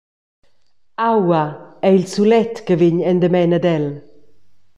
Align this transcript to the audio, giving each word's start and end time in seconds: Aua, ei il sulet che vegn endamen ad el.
Aua, 1.09 1.43
ei 1.87 1.95
il 1.97 2.05
sulet 2.13 2.53
che 2.65 2.75
vegn 2.81 2.99
endamen 3.11 3.51
ad 3.57 3.65
el. 3.75 3.87